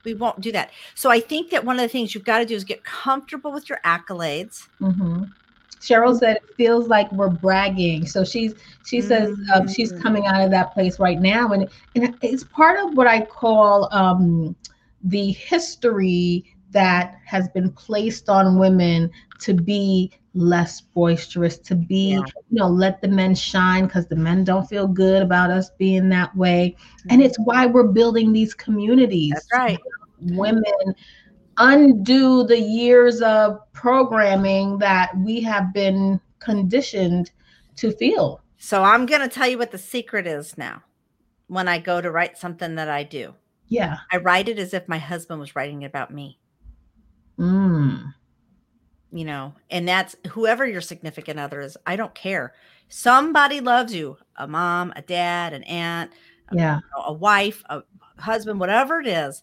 [0.05, 0.71] we won't do that.
[0.93, 3.51] So I think that one of the things you've got to do is get comfortable
[3.51, 4.67] with your accolades.
[4.79, 5.23] Mm-hmm.
[5.81, 8.07] Cheryl said it feels like we're bragging.
[8.07, 9.51] So she's she says mm-hmm.
[9.51, 10.01] um, she's mm.
[10.01, 13.87] coming out of that place right now, and and it's part of what I call
[13.91, 14.55] um,
[15.03, 19.09] the history that has been placed on women
[19.39, 22.17] to be less boisterous, to be, yeah.
[22.17, 26.09] you know, let the men shine because the men don't feel good about us being
[26.09, 26.75] that way.
[26.77, 27.07] Mm-hmm.
[27.11, 29.31] And it's why we're building these communities.
[29.33, 29.79] That's right.
[30.19, 30.63] Women
[31.57, 37.31] undo the years of programming that we have been conditioned
[37.77, 38.41] to feel.
[38.57, 40.83] So I'm going to tell you what the secret is now
[41.47, 43.33] when I go to write something that I do.
[43.69, 43.99] Yeah.
[44.11, 46.37] I write it as if my husband was writing it about me.
[47.39, 48.13] Mm
[49.15, 51.77] you know, and that's whoever your significant other is.
[51.87, 52.53] I don't care.
[52.89, 56.11] Somebody loves you a mom, a dad, an aunt,
[56.51, 57.81] yeah, a, a wife, a
[58.17, 59.41] husband, whatever it is.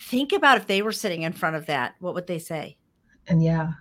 [0.00, 2.76] Think about if they were sitting in front of that, what would they say?
[3.28, 3.72] And yeah,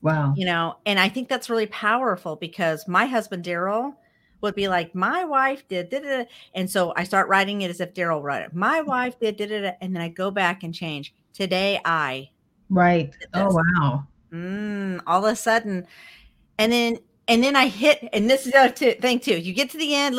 [0.00, 0.32] wow.
[0.34, 3.94] You know, and I think that's really powerful because my husband, Daryl,
[4.40, 7.92] would be like, My wife did, did, and so I start writing it as if
[7.92, 8.54] Daryl wrote it.
[8.54, 12.30] My wife did, did, and then I go back and change today I.
[12.70, 13.12] Right.
[13.34, 14.06] Oh wow.
[14.32, 15.86] Mm, all of a sudden,
[16.58, 19.38] and then and then I hit, and this is the other thing too.
[19.38, 20.16] You get to the end,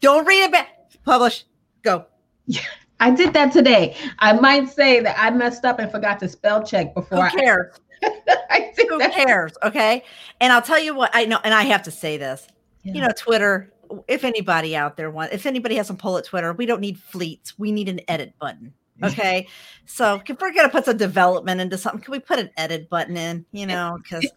[0.00, 0.68] don't read it back.
[1.04, 1.44] Publish.
[1.82, 2.06] Go.
[2.46, 2.62] Yeah.
[3.00, 3.96] I did that today.
[4.20, 7.28] I might say that I messed up and forgot to spell check before.
[7.30, 7.74] Who cares?
[8.02, 9.12] I, Who that.
[9.12, 9.52] cares?
[9.64, 10.04] Okay.
[10.40, 12.46] And I'll tell you what I know, and I have to say this.
[12.84, 12.94] Yeah.
[12.94, 13.72] You know, Twitter.
[14.08, 16.98] If anybody out there wants, if anybody has some pull at Twitter, we don't need
[16.98, 17.58] fleets.
[17.58, 18.72] We need an edit button.
[19.02, 19.48] Okay.
[19.84, 23.16] so if we're gonna put some development into something, can we put an edit button
[23.16, 23.44] in?
[23.50, 24.30] You know, because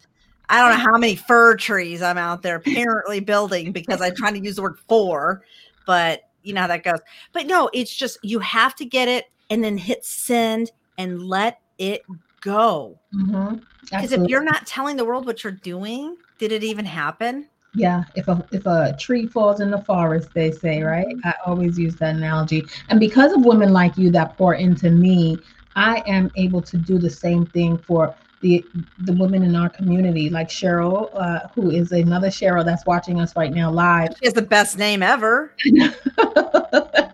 [0.48, 4.34] I don't know how many fir trees I'm out there apparently building because I'm trying
[4.34, 5.44] to use the word for,
[5.86, 7.00] but you know how that goes.
[7.32, 11.60] But no, it's just you have to get it and then hit send and let
[11.78, 12.02] it
[12.40, 12.98] go.
[13.10, 14.24] Because mm-hmm.
[14.24, 17.48] if you're not telling the world what you're doing, did it even happen?
[17.76, 21.06] Yeah, if a if a tree falls in the forest, they say, right?
[21.06, 21.28] Mm-hmm.
[21.28, 22.64] I always use that analogy.
[22.88, 25.38] And because of women like you that pour into me,
[25.76, 28.64] I am able to do the same thing for the
[29.00, 33.36] the women in our community, like Cheryl, uh, who is another Cheryl that's watching us
[33.36, 34.08] right now live.
[34.18, 35.52] She has the best name ever.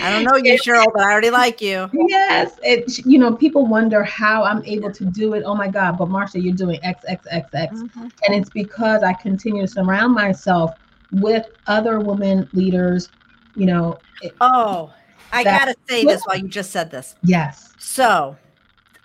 [0.00, 1.90] I don't know you, Cheryl, but I already like you.
[1.92, 2.58] Yes.
[2.62, 5.42] It, you know, people wonder how I'm able to do it.
[5.44, 7.76] Oh my God, but Marsha, you're doing X, X, X, X.
[7.76, 8.08] Mm-hmm.
[8.26, 10.72] And it's because I continue to surround myself
[11.12, 13.10] with other women leaders,
[13.56, 13.98] you know.
[14.40, 14.92] Oh,
[15.32, 17.16] I got to say this while you just said this.
[17.22, 17.72] Yes.
[17.78, 18.36] So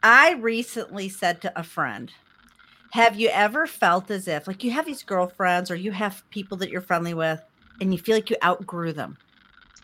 [0.04, 2.12] I recently said to a friend,
[2.91, 6.58] have you ever felt as if like you have these girlfriends or you have people
[6.58, 7.41] that you're friendly with
[7.82, 9.17] and you feel like you outgrew them?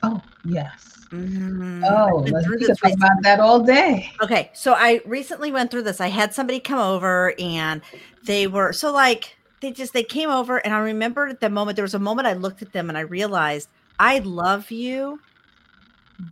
[0.04, 0.94] Oh, yes.
[1.14, 1.84] Mm-hmm.
[1.88, 4.12] Oh, let's talk about that all day.
[4.22, 6.02] Okay, so I recently went through this.
[6.02, 7.82] I had somebody come over, and
[8.26, 11.76] they were so like they just they came over, and I remember at the moment
[11.76, 15.20] there was a moment I looked at them and I realized I love you,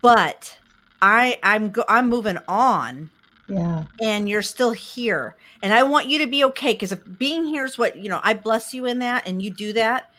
[0.01, 0.57] but
[1.01, 3.11] I I'm go, I'm moving on.
[3.47, 7.45] Yeah, and you're still here, and I want you to be okay because if being
[7.45, 10.11] here is what you know, I bless you in that, and you do that.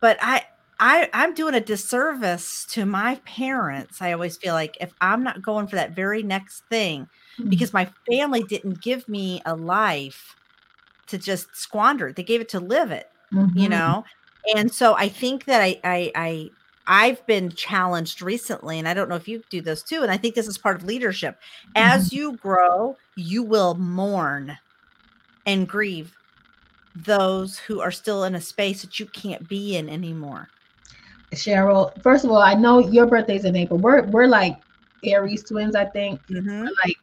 [0.00, 0.44] But I
[0.80, 4.00] I, I'm doing a disservice to my parents.
[4.00, 7.48] I always feel like if I'm not going for that very next thing, mm-hmm.
[7.48, 10.36] because my family didn't give me a life
[11.08, 12.16] to just squander, it.
[12.16, 13.58] they gave it to live it, mm-hmm.
[13.58, 14.04] you know?
[14.54, 16.50] And so I think that I, I, I,
[16.86, 20.02] I've been challenged recently, and I don't know if you do this too.
[20.02, 21.38] And I think this is part of leadership.
[21.74, 22.16] As mm-hmm.
[22.16, 24.56] you grow, you will mourn
[25.44, 26.14] and grieve
[26.94, 30.48] those who are still in a space that you can't be in anymore.
[31.34, 33.78] Cheryl, first of all, I know your birthday's in April.
[33.78, 34.60] We're we're like
[35.04, 36.24] Aries twins, I think.
[36.28, 36.68] Mm-hmm.
[36.84, 36.96] Like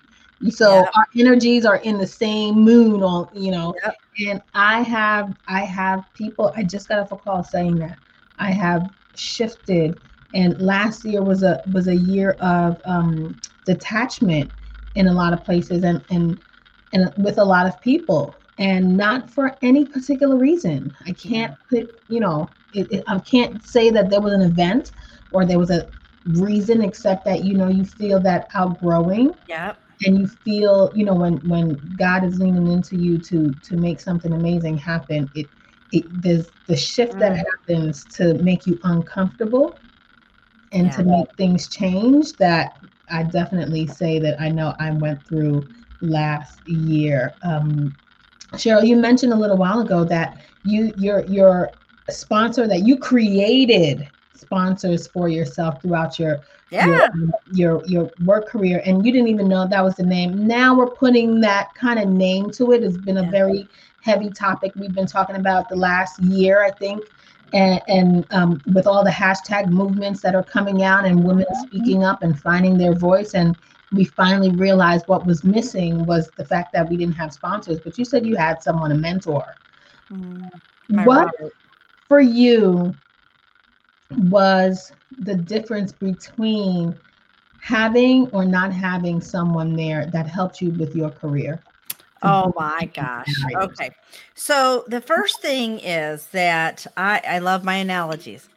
[0.50, 3.76] so our energies are in the same moon on, you know.
[3.84, 3.98] Yep.
[4.28, 7.98] And I have I have people, I just got off a call saying that
[8.40, 10.00] I have shifted
[10.34, 14.52] and last year was a was a year of um detachment
[14.96, 16.40] in a lot of places and and
[16.94, 20.96] and with a lot of people and not for any particular reason.
[21.06, 24.92] I can't put, you know, it, it, I can't say that there was an event
[25.32, 25.88] or there was a
[26.26, 29.34] reason except that you know you feel that outgrowing.
[29.48, 29.80] Yep.
[30.06, 34.02] And you feel, you know, when when God is leaning into you to to make
[34.02, 35.48] something amazing happen, it
[35.92, 37.20] it there's the shift mm.
[37.20, 39.78] that happens to make you uncomfortable
[40.74, 40.98] and yeah.
[40.98, 42.78] to make things change that
[43.10, 45.68] I definitely say that I know I went through
[46.02, 47.34] last year.
[47.44, 47.96] Um,
[48.54, 51.72] Cheryl, you mentioned a little while ago that you your your
[52.10, 56.40] sponsor that you created sponsors for yourself throughout your
[56.72, 57.08] yeah.
[57.54, 60.76] your, your your work career and you didn't even know that was the name now
[60.76, 63.32] we're putting that kind of name to it it's been a yeah.
[63.32, 63.68] very
[64.02, 67.04] heavy topic we've been talking about the last year i think
[67.54, 71.68] and, and um, with all the hashtag movements that are coming out and women mm-hmm.
[71.68, 73.56] speaking up and finding their voice and
[73.92, 77.98] we finally realized what was missing was the fact that we didn't have sponsors but
[77.98, 79.56] you said you had someone a mentor
[80.12, 80.50] mm,
[81.06, 81.34] what
[82.08, 82.94] for you
[84.12, 86.98] was the difference between
[87.62, 91.60] having or not having someone there that helped you with your career?
[92.22, 93.28] Oh my gosh.
[93.56, 93.90] Okay.
[94.34, 98.48] So the first thing is that I, I love my analogies.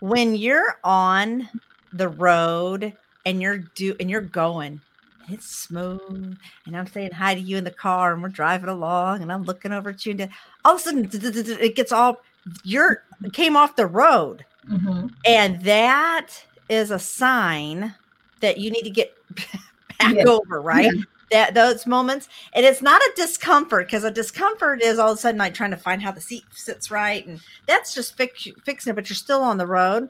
[0.00, 1.48] When you're on
[1.92, 4.80] the road and you're do and you're going,
[5.28, 6.38] it's smooth.
[6.66, 9.44] And I'm saying hi to you in the car and we're driving along and I'm
[9.44, 10.30] looking over at you and
[10.64, 12.20] all of a sudden it gets all
[12.64, 14.44] you're came off the road.
[14.70, 15.08] Mm-hmm.
[15.24, 17.94] And that is a sign
[18.40, 19.14] that you need to get
[19.98, 20.24] back yeah.
[20.24, 20.92] over, right?
[20.94, 21.02] Yeah.
[21.30, 25.20] That those moments, and it's not a discomfort because a discomfort is all of a
[25.20, 28.92] sudden like trying to find how the seat sits right, and that's just fix, fixing
[28.92, 28.94] it.
[28.96, 30.08] But you're still on the road.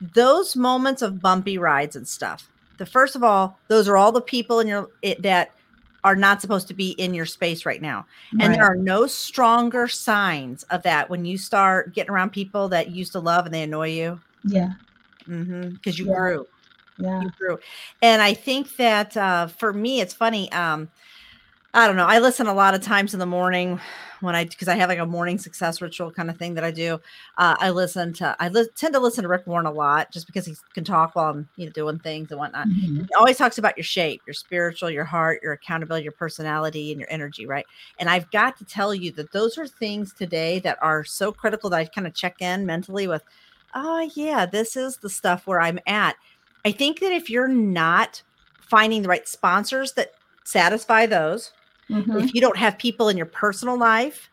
[0.00, 2.48] Those moments of bumpy rides and stuff,
[2.78, 5.50] the first of all, those are all the people in your it, that
[6.04, 8.06] are not supposed to be in your space right now.
[8.30, 8.52] And Right.
[8.52, 12.96] there are no stronger signs of that when you start getting around people that you
[12.96, 14.72] used to love and they annoy you Yeah.
[15.26, 16.14] because you Yeah.
[16.16, 16.46] grew
[16.98, 17.22] Yeah.
[17.22, 17.58] you grew.
[18.02, 20.50] And I think that uh, for me, it's funny.
[20.52, 20.88] Um,
[21.72, 22.06] I don't know.
[22.06, 23.78] I listen a lot of times in the morning
[24.20, 26.72] when I because I have like a morning success ritual kind of thing that I
[26.72, 26.94] do.
[27.38, 30.26] Uh, I listen to I li- tend to listen to Rick Warren a lot just
[30.26, 32.66] because he can talk while I'm you know doing things and whatnot.
[32.66, 33.06] Mhm.
[33.06, 37.00] He always talks about your shape, your spiritual, your heart, your accountability, your personality, and
[37.00, 37.66] your energy, right?
[38.00, 41.70] And I've got to tell you that those are things today that are so critical
[41.70, 43.22] that I kind of check in mentally with,
[43.76, 46.16] oh, yeah, this is the stuff where I'm at.
[46.64, 48.22] I think that if you're not
[48.60, 50.10] finding the right sponsors that
[50.44, 51.52] satisfy those,
[51.90, 52.22] Mhm.
[52.24, 54.30] if you don't have people in your personal life,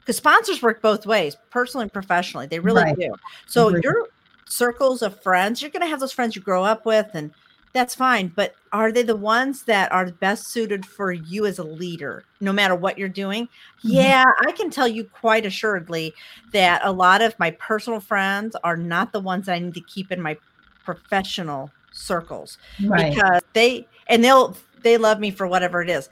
[0.00, 2.96] because sponsors work both ways, personally and professionally, they really Right.
[2.98, 3.14] do.
[3.46, 4.08] So your
[4.46, 7.32] circles of friends, you're going to have those friends you grow up with, and
[7.72, 8.28] that's fine.
[8.34, 12.52] But are they the ones that are best suited for you as a leader, no
[12.52, 13.44] matter what you're doing?
[13.44, 13.48] Mhm.
[13.92, 16.14] Yeah, I can tell you quite assuredly
[16.52, 19.80] that a lot of my personal friends are not the ones that I need to
[19.82, 20.36] keep in my
[20.84, 23.12] professional circles Right.
[23.12, 26.08] because they and they'll they love me for whatever it is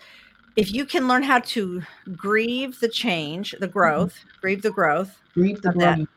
[0.59, 1.81] if you can learn how to
[2.16, 6.09] grieve the change the growth grieve the growth Grieve the growth.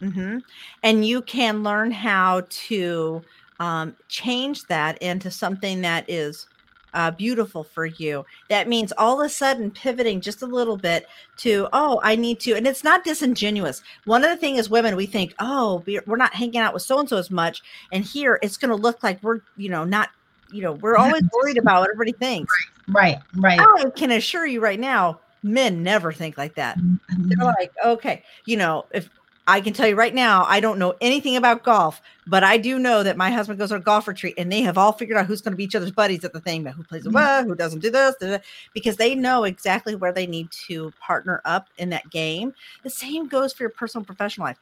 [0.00, 0.40] mhm,
[0.84, 3.20] and you can learn how to
[3.58, 6.46] um, change that into something that is
[6.94, 8.24] uh, beautiful for you.
[8.48, 11.06] That means all of a sudden pivoting just a little bit
[11.38, 13.82] to oh i need to and it's not disingenuous.
[14.04, 17.00] One of the things is women we think oh we're not hanging out with so
[17.00, 20.10] and so as much and here it's going to look like we're you know not
[20.50, 22.52] you know we're always worried about what everybody thinks
[22.88, 23.18] Right.
[23.34, 23.60] Right.
[23.60, 26.98] i can assure you right now men never think like that Mhm.
[27.10, 29.08] they're like okay you know if
[29.46, 32.78] i can tell you right now i don't know anything about golf but i do
[32.78, 35.26] know that my husband goes on a golf retreat and they have all figured out
[35.26, 37.44] who's going to be each other's buddies at the thing but who plays the what
[37.44, 38.38] who doesn't do this da- da,
[38.74, 43.26] because they know exactly where they need to partner up in that game the same
[43.28, 44.58] goes for your personal professional life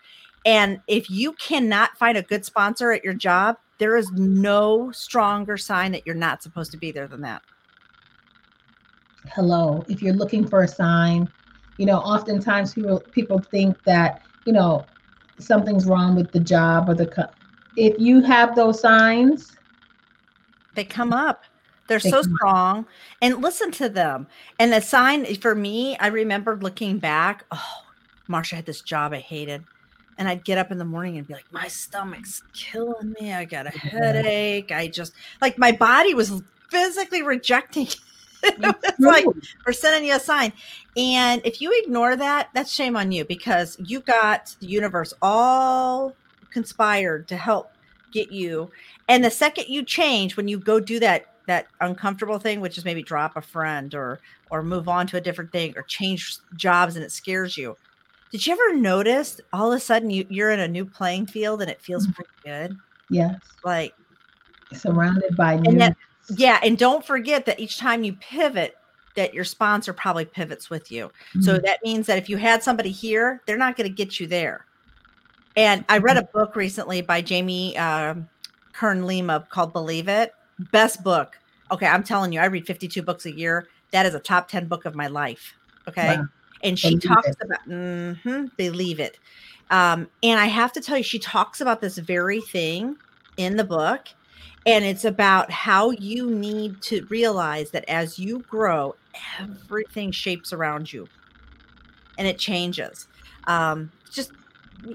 [0.46, 5.58] and if you cannot find a good sponsor at your job there is no stronger
[5.58, 7.42] sign that you're not supposed to be there than that.
[9.34, 9.84] Hello.
[9.86, 11.28] If you're looking for a sign
[11.78, 14.86] you know oftentimes people people think that you know
[15.38, 17.28] something's wrong with the job or the co-
[17.76, 19.56] if you have those signs
[20.74, 21.42] they come up.
[21.88, 22.36] They're They so come up.
[22.38, 22.86] strong.
[23.22, 24.26] And listen to them.
[24.58, 27.82] And the sign for me i remember looking back oh
[28.28, 29.64] marsha had this job i hated
[30.18, 33.44] and i'd get up in the morning and be like my stomach's killing me i
[33.44, 37.88] got a headache i just like my body was physically rejecting
[38.42, 39.26] it's like
[39.66, 40.52] or sending you a sign.
[40.96, 46.14] And if you ignore that, that's shame on you because you got the universe all
[46.50, 47.72] conspired to help
[48.12, 48.70] get you.
[49.08, 52.84] And the second you change, when you go do that that uncomfortable thing, which is
[52.84, 56.96] maybe drop a friend or or move on to a different thing or change jobs
[56.96, 57.76] and it scares you.
[58.30, 61.62] Did you ever notice all of a sudden you, you're in a new playing field
[61.62, 62.78] and it feels pretty good?
[63.08, 63.32] yes
[63.64, 63.94] Like
[64.72, 65.96] surrounded by new that
[66.36, 68.74] yeah, and don't forget that each time you pivot,
[69.14, 71.10] that your sponsor probably pivots with you.
[71.40, 71.62] So Mhm.
[71.62, 74.66] that means that if you had somebody here, they're not going to get you there.
[75.54, 78.28] And I read a book recently by Jamie um,
[78.72, 80.32] Kern Lima called Believe It.
[80.72, 81.38] Best book.
[81.70, 83.68] Okay, I'm telling you, I read 52 books a year.
[83.92, 85.54] That is a top 10 book of my life.
[85.88, 86.16] Okay.
[86.16, 86.24] Wow.
[86.66, 87.36] And she Believe talks it.
[87.42, 89.18] about, mhm, believe it.
[89.70, 92.96] Um, and I have to tell you, she talks about this very thing
[93.36, 94.08] in the book.
[94.66, 98.96] And it's about how you need to realize that as you grow,
[99.40, 101.08] everything shapes around you
[102.18, 103.08] and it changes.
[103.46, 104.32] Um, just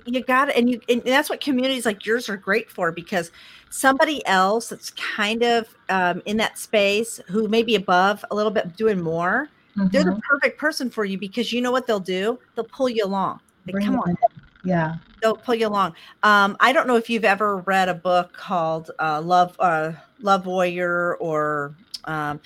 [0.06, 3.32] you got it, and you and that's what communities like yours are great for because
[3.70, 8.52] somebody else that's kind of um, in that space who may be above a little
[8.52, 10.16] bit doing more, they're Mhm.
[10.16, 12.40] the perfect person for you because you know what they'll do?
[12.56, 13.40] They'll pull you along.
[13.66, 14.18] Like, Bring come on,
[14.64, 15.96] yeah they'll pull you along.
[16.24, 20.46] Um, I don't know if you've ever read a book called uh, Love uh, Love
[20.46, 21.74] Warrior or
[22.06, 22.40] um,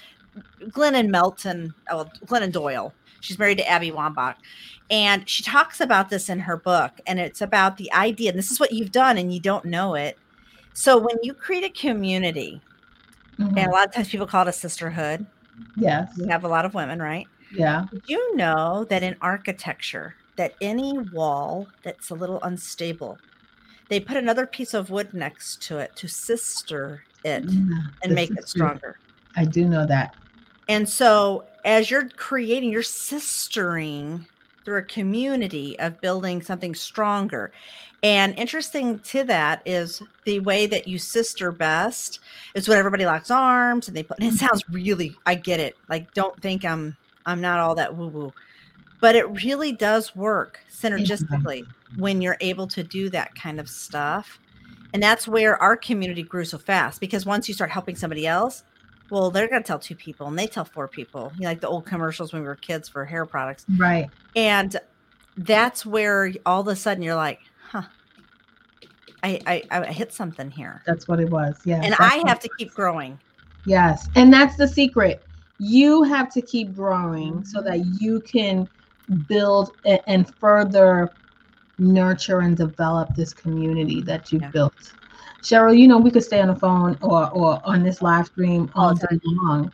[0.65, 2.93] Glennon Melton, oh, Glennon Doyle.
[3.21, 4.36] She's married to Abby Wambach.
[4.91, 6.91] And she talks about this in her book.
[7.07, 9.95] And it's about the idea, and this is what you've done, and you don't know
[9.95, 10.17] it.
[10.73, 12.61] So when you create a community,
[13.39, 13.57] Mhm.
[13.57, 15.26] and a lot of times people call it a sisterhood,
[15.76, 17.30] yes We have a lot of women, right?
[17.51, 23.22] yeah Did you know that in architecture, that any wall that's a little unstable,
[23.89, 28.32] they put another piece of wood next to it to sister it Yeah, and make
[28.32, 28.49] it true.
[28.49, 28.99] stronger.
[29.36, 30.16] i do know that
[30.68, 34.28] And so as you're creating, you're sistering
[34.66, 37.51] through a community of building something stronger.
[38.03, 42.20] And interesting to that is the way that you sister best
[42.53, 44.20] is when everybody locks arms and they put.
[44.20, 45.76] And it sounds really, I get it.
[45.89, 48.34] Like, don't think I'm I'm not all that woo woo,
[49.01, 51.63] but it really does work synergistically
[51.97, 54.39] when you're able to do that kind of stuff.
[54.93, 58.63] And that's where our community grew so fast because once you start helping somebody else,
[59.10, 61.62] well, they're going to tell two people and they tell four people, you know, like
[61.62, 63.66] the old commercials when we were kids for hair products.
[63.78, 64.10] Right.
[64.36, 64.76] And
[65.38, 67.39] that's where all of a sudden you're like,
[67.70, 67.84] huh,
[69.24, 70.82] I, I, I hit something here.
[70.86, 71.60] That's what it was.
[71.66, 71.82] Yeah.
[71.84, 73.20] And I have to keep growing.
[73.66, 74.08] Yes.
[74.16, 75.24] And that's the secret.
[75.60, 77.93] You have to keep growing so that mm-hmm.
[77.99, 78.68] you can
[79.28, 81.12] build and further
[81.78, 84.51] nurture and develop this community that you've yeah.
[84.51, 84.93] built.
[85.45, 88.71] Cheryl, you know, we could stay on the phone or, or on this live stream
[88.73, 89.71] all day long,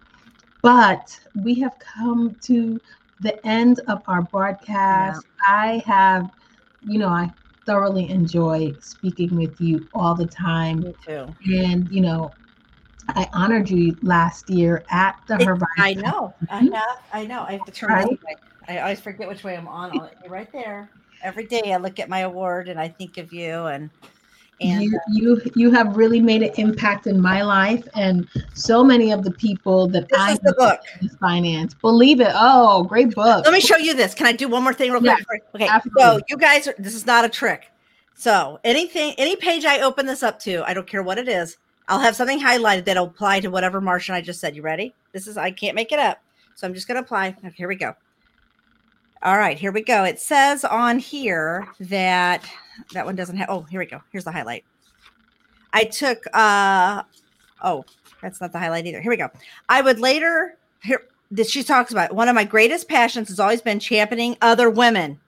[0.61, 2.78] but we have come to
[3.22, 5.24] the end of our broadcast.
[5.24, 5.53] Yeah.
[5.53, 6.30] I have,
[6.86, 7.32] you know, I
[7.65, 10.82] thoroughly enjoy speaking with you all the time.
[10.82, 11.34] Me too.
[11.45, 12.32] And, you know,
[13.07, 15.67] I honored you last year at the Horizon.
[15.78, 16.34] I know.
[16.49, 16.72] I have.
[16.74, 17.17] Mm-hmm.
[17.17, 17.45] I know.
[17.47, 18.19] I have to turn right?
[18.67, 19.93] I always forget which way I'm on.
[19.93, 20.89] You're right there.
[21.24, 23.89] Every day I look at my award and I think of you and
[24.62, 28.84] and you, uh, you you have really made an impact in my life and so
[28.84, 30.80] many of the people that this I is the book
[31.20, 31.74] finance.
[31.74, 32.32] Believe it.
[32.34, 33.45] Oh, great book.
[33.45, 34.14] Let me show you this.
[34.14, 35.43] Can I do one more thing real quick?
[35.55, 35.68] okay.
[35.68, 36.01] Absolutely.
[36.01, 37.72] So you guys are this is not a trick.
[38.14, 41.57] So anything, any page I open this up to, I don't care what it is,
[41.88, 44.55] I'll have something highlighted that'll apply to whatever Martian I just said.
[44.55, 44.93] You ready?
[45.12, 46.20] This is I can't make it up.
[46.55, 47.36] So I'm just gonna apply.
[47.43, 47.95] Okay, here we go.
[49.24, 50.03] All right, here we go.
[50.03, 52.43] It says on here that
[52.94, 53.50] that one doesn't have.
[53.50, 54.02] Oh, here we go.
[54.12, 54.64] Here's the highlight.
[55.74, 56.24] I took.
[56.34, 57.04] uh
[57.64, 57.86] Oh,
[58.22, 59.02] that's not the highlight either.
[59.02, 59.30] Here we go.
[59.70, 60.58] I would later.
[60.84, 62.14] Here, this she talks about.
[62.14, 65.20] One of my greatest passions has always been championing other women.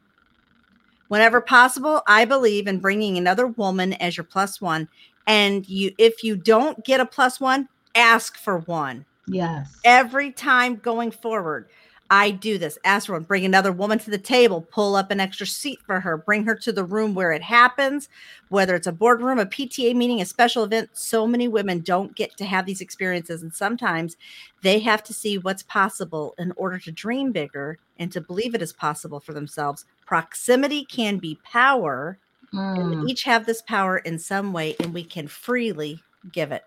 [1.07, 4.87] Whenever possible, I believe in bringing another woman as your plus one.
[5.27, 9.05] And you, if you don't get a plus one, ask for one.
[9.27, 9.79] Yes.
[9.85, 11.69] Every time going forward.
[12.13, 12.77] I do this.
[12.85, 13.23] Ask for one.
[13.23, 14.61] Bring another woman to the table.
[14.61, 16.15] Pull up an extra seat for her.
[16.15, 18.07] Bring her to the room where it happens,
[18.49, 20.91] whether it's a boardroom, a PTA meeting, a special event.
[20.93, 23.41] So many women don't get to have these experiences.
[23.41, 24.15] And sometimes
[24.61, 28.61] they have to see what's possible in order to dream bigger and to believe it
[28.61, 29.85] is possible for themselves.
[30.05, 32.19] Proximity can be power.
[32.53, 32.79] Mm.
[32.79, 33.09] And we mm.
[33.09, 35.99] each have this power in some way, and we can freely
[36.31, 36.63] give it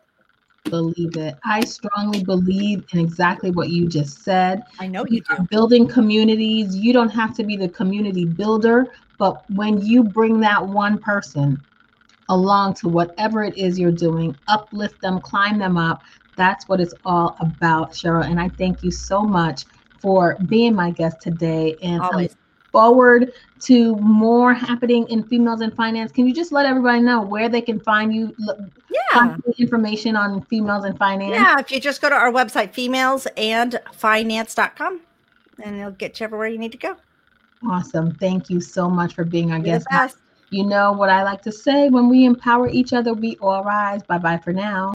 [0.68, 1.36] believe it.
[1.44, 4.62] I strongly believe in exactly what you just said.
[4.78, 5.46] I know you do.
[5.50, 10.66] Building communities, you don't have to be the community builder, but when you bring that
[10.66, 11.60] one person
[12.28, 16.02] along to whatever it is you're doing, uplift them, climb them up,
[16.36, 18.28] that's what it's all about, Cheryl.
[18.28, 19.64] And I thank you so much
[20.00, 21.78] for being my guest today.
[21.82, 22.36] And Always
[22.76, 26.12] forward to more happening in females in finance.
[26.12, 28.36] Can you just let everybody know where they can find you?
[29.14, 29.38] Yeah.
[29.58, 31.32] information on females in finance.
[31.32, 31.58] Yeah.
[31.58, 35.00] If you just go to our website, femalesandfinance.com,
[35.64, 36.96] and it'll get you everywhere you need to go.
[37.66, 38.14] Awesome.
[38.16, 40.18] Thank you so much for being our You're guest.
[40.50, 44.02] You know what I like to say when we empower each other, we all rise.
[44.02, 44.92] Bye bye for now.